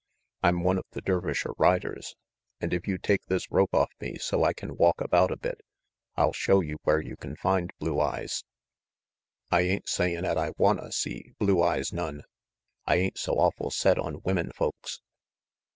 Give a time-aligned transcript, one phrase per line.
[0.41, 2.15] "I'm one of the Dervisher riders,
[2.59, 5.61] and if you take this rope off me so I can walk about a bit,
[6.15, 8.43] I'll show you where you can find Blue Eyes
[9.51, 12.23] "I ain't sayin' 'at I wanta see Blue Eyes none.
[12.87, 15.01] I ain't so awful set on women folks."